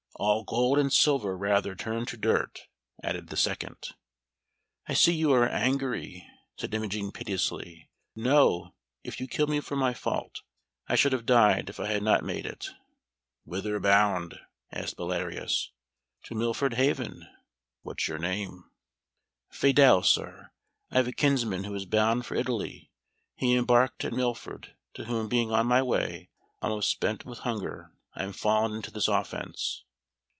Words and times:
"All 0.19 0.43
gold 0.43 0.77
and 0.77 0.93
silver 0.93 1.35
rather 1.35 1.73
turn 1.73 2.05
to 2.05 2.15
dirt!" 2.15 2.67
added 3.01 3.29
the 3.29 3.35
second. 3.37 3.87
"I 4.87 4.93
see 4.93 5.13
you 5.15 5.31
are 5.33 5.47
angry," 5.49 6.27
said 6.55 6.71
Imogen 6.75 7.11
piteously. 7.11 7.89
"Know, 8.15 8.75
if 9.03 9.19
you 9.19 9.25
kill 9.27 9.47
me 9.47 9.61
for 9.61 9.75
my 9.75 9.95
fault, 9.95 10.43
I 10.87 10.93
should 10.95 11.11
have 11.11 11.25
died 11.25 11.71
if 11.71 11.79
I 11.79 11.87
had 11.87 12.03
not 12.03 12.23
made 12.23 12.45
it." 12.45 12.69
"Whither 13.45 13.79
bound?" 13.79 14.37
asked 14.71 14.95
Belarius. 14.95 15.71
"To 16.25 16.35
Milford 16.35 16.75
Haven." 16.75 17.27
"What's 17.81 18.07
your 18.07 18.19
name?" 18.19 18.69
[Illustration: 19.49 19.73
"Good 19.73 19.81
masters, 19.81 19.85
harm 19.87 19.95
me 19.97 19.97
not."] 19.97 20.03
"Fidele, 20.03 20.05
sir. 20.05 20.51
I 20.91 20.97
have 20.97 21.07
a 21.07 21.13
kinsman 21.13 21.63
who 21.63 21.73
is 21.73 21.85
bound 21.87 22.27
for 22.27 22.35
Italy; 22.35 22.91
he 23.33 23.55
embarked 23.55 24.05
at 24.05 24.13
Milford, 24.13 24.75
to 24.93 25.05
whom 25.05 25.27
being 25.27 25.49
on 25.51 25.65
my 25.65 25.81
way, 25.81 26.29
almost 26.61 26.91
spent 26.91 27.25
with 27.25 27.39
hunger, 27.39 27.91
I 28.13 28.23
am 28.23 28.33
fallen 28.33 28.73
into 28.75 28.91
this 28.91 29.07
offence." 29.07 29.83